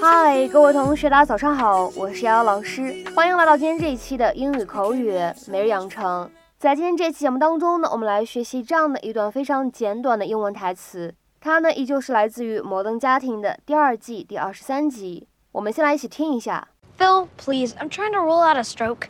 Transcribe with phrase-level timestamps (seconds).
[0.00, 5.12] 嗨，各位同学，大家早上好，我是瑶瑶老师，欢迎来到今天这一期的英语口语
[5.48, 6.30] 每日养成。
[6.58, 15.28] 在今天这期节目当中呢，我们来学习这样的一段非常简短的英文台词，它呢依旧是来自于《摩登家庭》的第二季第二十三集。
[15.52, 16.68] 我们先来一起听一下。
[16.98, 19.08] Phil, please, I'm trying to rule out a stroke.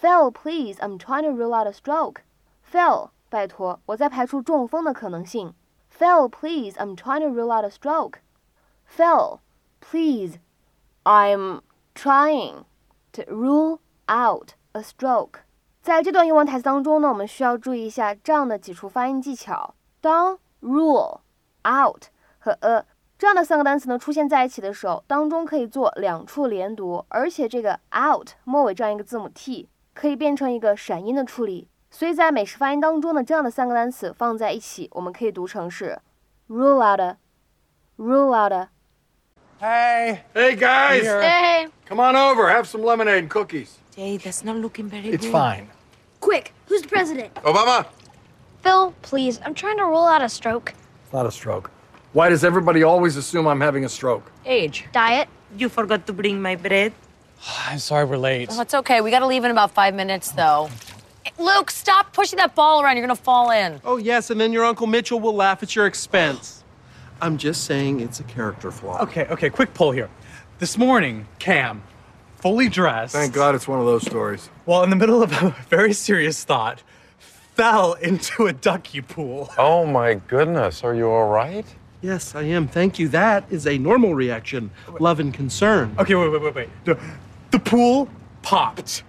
[0.00, 2.22] Phil, please, I'm trying to rule out a stroke.
[2.70, 5.52] Phil, 拜托，我在排除中风的可能性。
[5.98, 8.14] Phil, please, I'm trying to rule out a stroke.
[8.96, 9.38] Phil,
[9.80, 10.38] please,
[11.04, 11.60] I'm
[11.94, 12.64] trying
[13.12, 15.42] to rule out a stroke.
[15.80, 19.74] 在这段英文台词当中呢，我们需要注意一下这样的几处发音技巧。
[20.00, 21.20] 当 rule
[21.64, 22.06] out
[22.40, 22.84] 和 a
[23.16, 31.68] 这样的三个单词呢出现在一起的时候，当中可以做两处连读，而且这个 out 末尾这样一个字母 t 可以变成一个闪音的处理。
[31.90, 36.00] 所以在美式发音当中呢，这样的三个单词放在一起，我们可以读成是
[36.48, 38.68] rule out，rule out。
[39.60, 40.22] Hey.
[40.32, 42.48] Hey guys, Hey, come on over.
[42.48, 43.76] Have some lemonade and cookies.
[43.94, 45.24] Jay, that's not looking very It's good.
[45.26, 45.68] It's fine.
[46.20, 47.34] quick, who's the president?
[47.34, 47.84] Obama.
[48.62, 50.72] Phil, please, I'm trying to rule out a stroke.
[51.04, 51.70] It's not a stroke.
[52.14, 54.32] Why does everybody always assume I'm having a stroke?
[54.46, 54.86] Age.
[54.92, 55.28] Diet.
[55.58, 56.94] You forgot to bring my bread.
[57.66, 58.48] I'm sorry we're late.
[58.52, 59.02] Oh, it's okay.
[59.02, 60.70] We got to leave in about five minutes, though.
[61.38, 62.96] Luke, stop pushing that ball around.
[62.96, 63.78] You're going to fall in.
[63.84, 66.59] Oh, yes, and then your Uncle Mitchell will laugh at your expense.
[67.22, 69.02] I'm just saying it's a character flaw.
[69.02, 70.08] Okay, okay, quick poll here.
[70.58, 71.82] This morning, Cam,
[72.36, 74.48] fully dressed, Thank God it's one of those stories.
[74.64, 76.82] while in the middle of a very serious thought,
[77.18, 79.50] fell into a ducky pool.
[79.58, 81.66] Oh my goodness, are you all right?
[82.02, 82.66] Yes, I am.
[82.66, 83.08] Thank you.
[83.08, 84.70] That is a normal reaction.
[84.98, 85.94] Love and concern.
[85.98, 86.68] Okay, wait, wait, wait, wait.
[86.86, 86.98] The,
[87.50, 88.08] the pool
[88.40, 89.02] popped.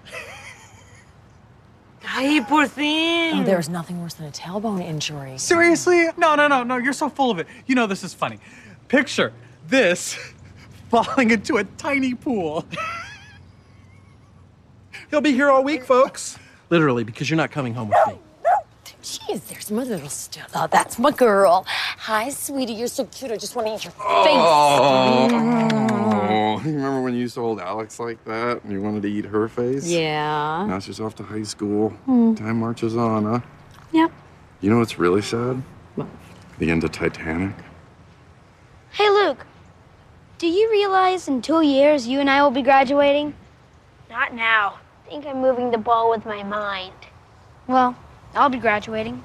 [2.13, 3.39] Ay, poor thing.
[3.39, 5.37] Oh, there's nothing worse than a tailbone injury.
[5.37, 6.07] Seriously?
[6.17, 7.47] No, no, no, no, you're so full of it.
[7.67, 8.37] You know this is funny.
[8.89, 9.31] Picture
[9.67, 10.17] this
[10.89, 12.65] falling into a tiny pool.
[15.09, 16.37] He'll be here all week, folks.
[16.69, 18.19] Literally, because you're not coming home with me.
[19.01, 20.51] Jeez, there's my little stuff.
[20.53, 21.65] Oh, that's my girl.
[21.67, 22.73] Hi, sweetie.
[22.73, 23.31] You're so cute.
[23.31, 23.99] I just want to eat your face.
[24.03, 26.00] Oh,
[26.64, 29.24] you remember when you used to hold Alex like that and you wanted to eat
[29.26, 29.86] her face?
[29.86, 30.66] Yeah.
[30.66, 31.92] Now she's off to high school.
[32.06, 33.40] Time marches on, huh?
[33.92, 34.10] Yep.
[34.60, 35.62] You know what's really sad?
[36.58, 37.54] The end of Titanic.
[38.90, 39.44] Hey, Luke,
[40.38, 43.34] do you realize in two years you and I will be graduating?
[44.08, 44.78] Not now.
[45.06, 46.94] I think I'm moving the ball with my mind.
[47.66, 47.94] Well,
[48.34, 49.20] I'll be graduating.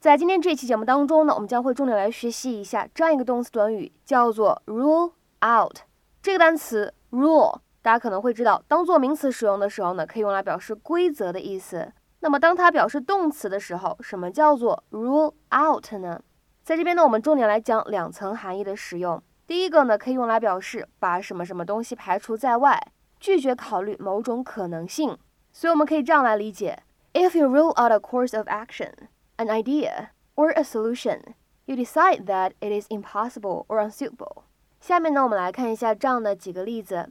[0.00, 5.12] 在今天这期节目当中呢，我们将会重点来学习一下这样一个动词短语，叫做 rule
[5.44, 5.78] out。
[6.27, 11.93] 这个单词 rule，大家可能会知道，当做名词使用的时候呢，可以用来表示规则的意思。
[12.19, 16.21] 那么当它表示动词的时候，什么叫做 rule out 呢？
[16.65, 19.23] 在这边呢，我们重点来讲两层含义的使用。
[19.47, 22.77] 第一个呢，可以用来表示把什么什么东西排除在外，
[23.21, 25.17] 拒绝考虑某种可能性。
[25.53, 26.83] 所以我们可以这样来理解
[27.13, 28.91] ：If you rule out a course of action,
[29.37, 31.21] an idea, or a solution,
[31.63, 34.43] you decide that it is impossible or unsuitable.
[34.87, 37.09] 下面呢，我们来看一下这样的几个例子。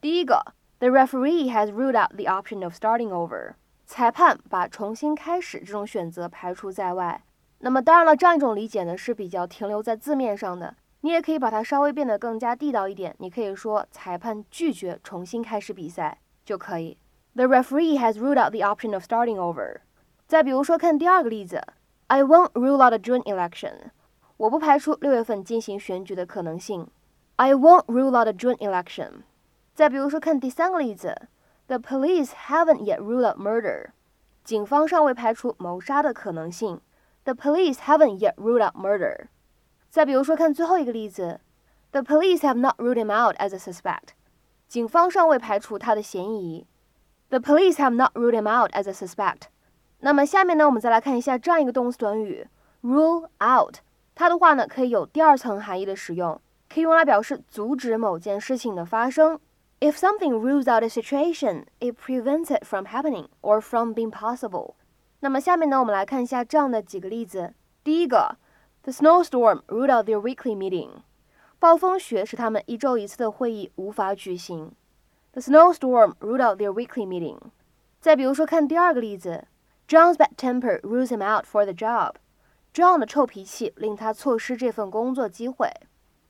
[0.00, 0.40] 第一个
[0.78, 3.54] ，The referee has ruled out the option of starting over.
[3.86, 7.24] 裁判把重新开始这种选择排除在外。
[7.58, 13.12] 那么当然了，这样一种理解呢是比较停留在字面上的，你也可以把它稍微变得更加地道一点。
[13.18, 16.98] 你可以说裁判拒绝重新开始比赛就可以。
[17.34, 19.78] The referee has ruled out the option of starting over.
[20.28, 21.60] 再比如说，看第二个例子
[22.06, 23.90] ，I won't rule out a June election.
[24.36, 26.86] 我不排除六月份进行选举的可能性。
[27.37, 29.23] I won't rule out a June election.
[29.73, 31.27] 再比如说，看第三个例子，
[31.67, 33.91] The police haven't yet ruled out murder.
[34.43, 36.81] 警方尚未排除谋杀的可能性。
[37.23, 39.27] The police haven't yet ruled out murder.
[39.89, 41.39] 再比如说，看最后一个例子，
[41.91, 44.09] The police have not ruled him out as a suspect.
[44.67, 46.67] 警方尚未排除他的嫌疑。
[47.29, 49.43] The police have not ruled him out as a suspect.
[49.99, 52.47] 那么下面呢，我们再来看一下这样一个动词短语
[52.83, 53.77] rule out。
[54.13, 56.39] 它的话呢，可以有第二层含义的使用，
[56.69, 59.39] 可以用来表示阻止某件事情的发生。
[59.79, 64.75] If something rules out a situation, it prevents it from happening or from being possible.
[65.19, 67.53] 那么下面呢，我们来看一下这样的几个例子。
[67.83, 68.37] 第一个，
[68.83, 70.89] The snowstorm ruled out their weekly meeting.
[71.59, 74.73] 暴风雪使他们一周一次的会议无法举行。
[75.31, 77.37] The snowstorm ruled out their weekly meeting.
[77.99, 79.45] 再比如说，看第二个例子，
[79.87, 82.15] John's bad temper rules him out for the job.
[82.73, 85.69] John 的臭脾气令他错失这份工作机会。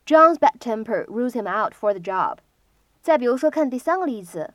[0.07, 2.39] John's bad temper rules him out for the job.
[3.01, 4.53] 再比如说，看第三个例子，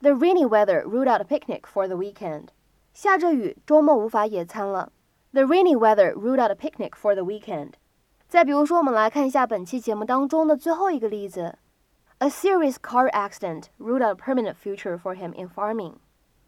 [0.00, 2.48] The rainy weather ruled out a picnic for the weekend.
[2.92, 4.92] 下着雨，周末无法野餐了。
[5.32, 7.74] The rainy weather ruled out a picnic for the weekend.
[8.28, 11.58] 再比如说，我们来看一下本期节目当中的最后一个例子：
[12.18, 15.94] A serious car accident ruled out a permanent future for him in farming。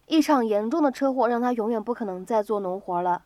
[0.07, 3.23] 一场严重的车祸让他永远不可能再做农活了。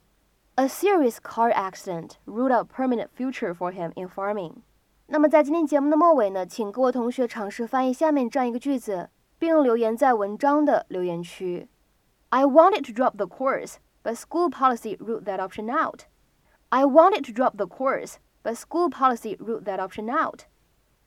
[0.56, 4.62] A serious car accident ruled out a permanent future for him in farming。
[5.13, 11.67] 那么在今天节目的末尾呢，请各位同学尝试翻译下面这样一个句子，并留言在文章的留言区。
[12.29, 16.03] I wanted to drop the course, but school policy ruled that option out.
[16.69, 20.43] I wanted to drop the course, but school policy ruled that option out.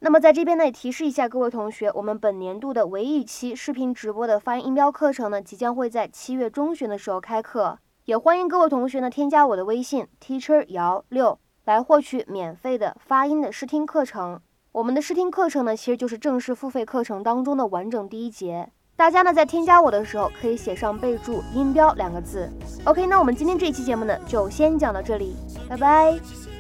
[0.01, 14.41] 那么在这边呢，也提示一下各位同学，我们本年度的唯一一期视频直播的发音音标课程呢，即将会在七月中旬的时候开课，也欢迎各位同学呢添加我的微信 teacher 姚六来获取免费的发音的试听课程。
[14.73, 18.71] 我们的试听课程呢，其实就是正式付费课程当中的完整第一节。
[18.97, 22.49] 大家呢在添加我的时候，可以写上备注“音标”两个字。
[22.85, 25.35] OK，那我们今天这一期节目呢，就先讲到这里，
[25.69, 26.54] 拜拜。